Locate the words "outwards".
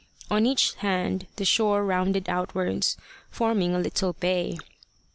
2.27-2.97